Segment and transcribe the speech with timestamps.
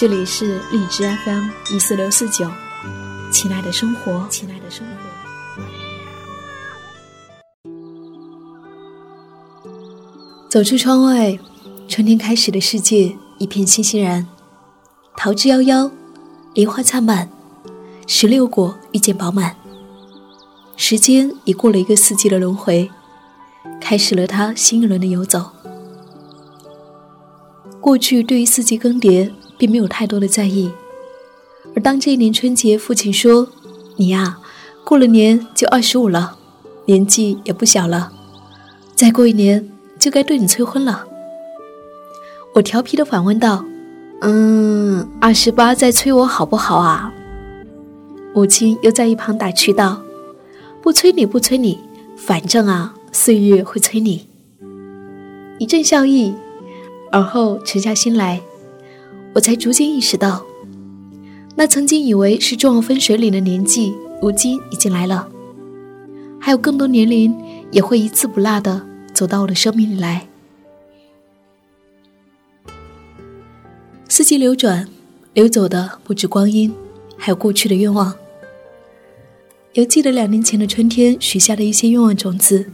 [0.00, 2.48] 这里是荔枝 FM 一四六四九，
[3.32, 4.92] 亲爱的生活，亲爱的生活。
[10.48, 11.36] 走出窗外，
[11.88, 14.24] 春天开始的世界一片欣欣然，
[15.16, 15.90] 桃之夭夭，
[16.54, 17.28] 梨花灿烂，
[18.06, 19.56] 石榴果遇见饱满。
[20.76, 22.88] 时间已过了一个四季的轮回，
[23.80, 25.50] 开始了它新一轮的游走。
[27.80, 30.70] 过去对于四季更迭并没有太多的在意，
[31.74, 33.48] 而当这一年春节，父亲说
[33.96, 34.38] ：“你呀，
[34.84, 36.38] 过了年就二十五了，
[36.86, 38.12] 年纪也不小了，
[38.94, 41.06] 再过一年就该对你催婚了。”
[42.54, 43.64] 我调皮的反问道
[44.22, 47.12] ：“嗯，二十八再催我好不好啊？”
[48.32, 50.02] 母亲又在一旁打趣道
[50.80, 51.80] ：“不催你不催你，
[52.16, 54.28] 反正啊，岁月会催你。”
[55.58, 56.34] 一阵笑意。
[57.10, 58.42] 而后沉下心来，
[59.38, 60.44] 我才逐渐意识到，
[61.54, 65.28] 那曾经以为是众望分水岭的年纪，如今已经来了。
[66.40, 67.32] 还有更多年龄
[67.70, 70.26] 也会一字不落的走到我的生命里来。
[74.08, 74.88] 四季流转，
[75.34, 76.74] 流走的不止光阴，
[77.16, 78.12] 还有过去的愿望。
[79.74, 82.72] 犹记得两年前的春天许下的一些愿望种子，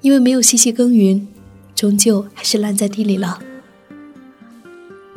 [0.00, 1.28] 因为没有细细耕耘，
[1.76, 3.40] 终究还是烂在地里了。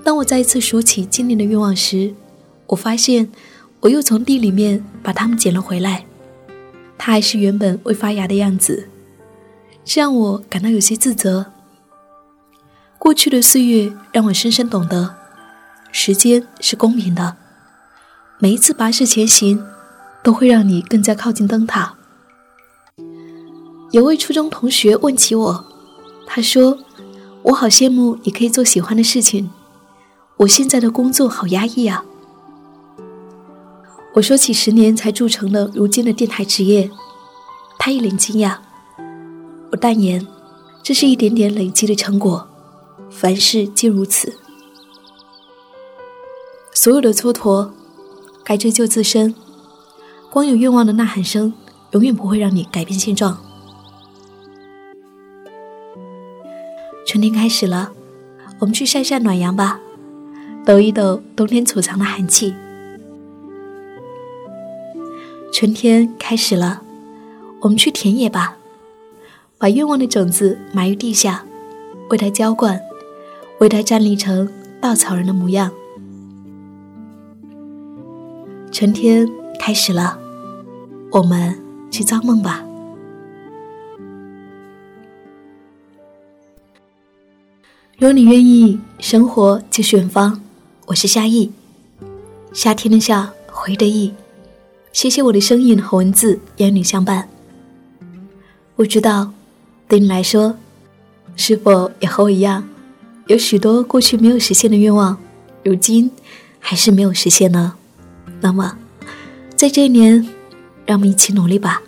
[0.04, 2.14] 当我再一次数起今年的愿望时，
[2.68, 3.32] 我发现
[3.80, 6.06] 我又从地里面把它们捡了回来，
[6.98, 8.90] 它还是原本未发芽的样子，
[9.86, 11.46] 这让我感到有些自责。
[13.00, 15.16] 过去的岁月让我深深懂得，
[15.92, 17.38] 时间是公平的，
[18.40, 19.64] 每一次跋涉前行，
[20.22, 21.96] 都会让你更加靠近灯塔。
[23.92, 25.66] 有位初中同学问起我，
[26.26, 26.78] 他说
[27.44, 29.50] ：“我好羡慕你可以做喜欢的事情。”
[30.44, 32.04] 我现在的工作好压抑啊！
[34.14, 36.92] 我说起十年才铸成了如今的电台职业，
[37.80, 38.58] 他一脸惊讶。
[39.72, 40.28] 我淡言，
[40.82, 42.46] 这是一点点累积的成果，
[43.10, 44.38] 凡事皆如此。
[46.74, 47.70] 所有的蹉跎，
[48.44, 49.34] 该追究自身。
[50.30, 51.54] 光有愿望的呐喊声，
[51.92, 53.38] 永远不会让你改变现状。
[57.08, 57.94] 春天开始了，
[58.60, 59.80] 我们去晒晒暖阳吧。
[60.66, 62.56] 抖一抖冬天储藏的寒气，
[65.52, 66.82] 春天开始了，
[67.60, 68.56] 我们去田野吧，
[69.58, 71.44] 把愿望的种子埋于地下，
[72.10, 72.80] 为它浇灌，
[73.60, 75.70] 为它站立成稻草人的模样。
[78.72, 80.18] 春天开始了，
[81.12, 82.64] 我们去造梦吧。
[87.98, 90.40] 如果你愿意，生活就是远方。
[90.86, 91.50] 我是夏意，
[92.52, 94.14] 夏天的夏，回的意。
[94.92, 97.30] 谢谢我的声音和文字有你相伴。
[98.76, 99.32] 不知道
[99.88, 100.58] 对你来说，
[101.38, 102.68] 是否也和我一样，
[103.28, 105.18] 有许多过去没有实现的愿望，
[105.64, 106.12] 如今
[106.60, 107.76] 还是没有实现呢？
[108.42, 108.78] 那么，
[109.56, 110.28] 在这一年，
[110.86, 111.82] 让我们一起努力吧。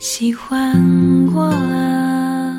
[0.00, 0.74] 喜欢
[1.26, 2.56] 过了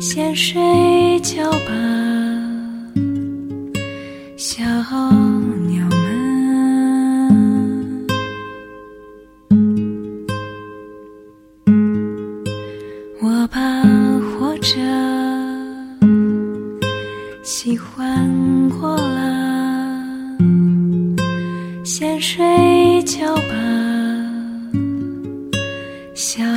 [0.00, 1.72] 先睡觉吧
[4.36, 4.64] 小
[5.66, 8.06] 鸟们
[13.20, 13.82] 我怕
[14.22, 14.76] 活着
[17.42, 20.38] 喜欢过了
[21.84, 23.95] 先睡觉吧。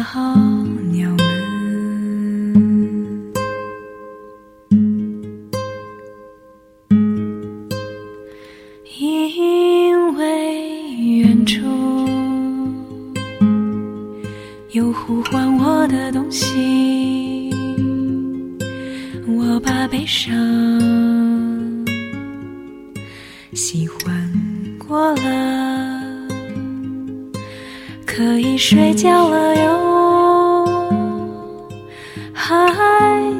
[0.03, 0.35] 候
[0.91, 1.19] 鸟们，
[8.99, 11.59] 因为远处
[14.71, 17.51] 有呼唤我的东西，
[19.27, 20.33] 我把悲伤
[23.53, 24.31] 喜欢
[24.77, 25.98] 过了。
[28.19, 30.65] 可以睡觉了哟，
[32.33, 32.53] 孩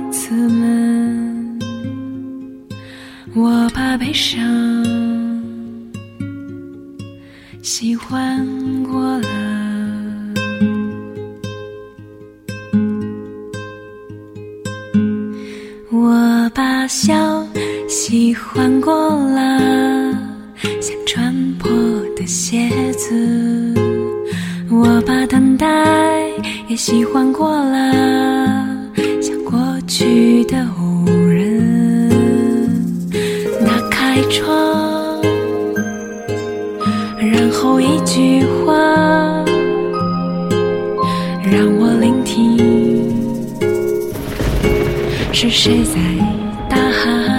[0.10, 1.60] 子们，
[3.36, 4.42] 我把悲伤
[7.62, 8.48] 喜欢
[8.86, 9.28] 过了。
[15.92, 17.46] 我把笑
[17.90, 19.60] 喜欢过了，
[20.80, 21.70] 像穿破
[22.16, 23.69] 的鞋子；
[24.71, 25.66] 我把等待
[26.68, 28.68] 也喜欢过了，
[29.19, 32.80] 像过去的无人。
[33.66, 35.19] 打开窗，
[37.18, 38.74] 然后一句话，
[41.44, 42.56] 让我聆听。
[45.33, 46.00] 是谁在
[46.69, 47.38] 大喊？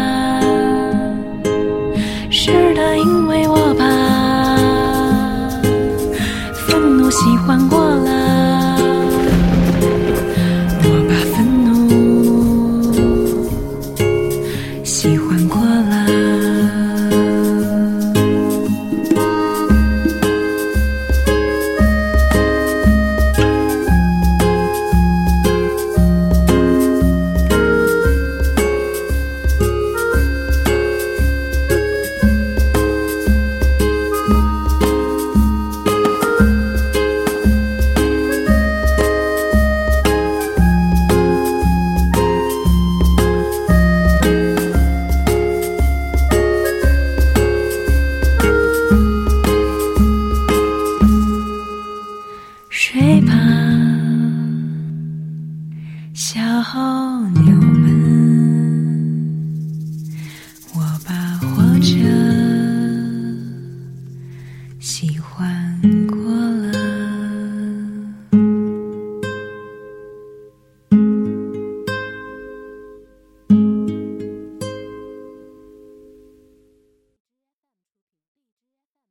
[52.92, 53.39] 睡吧，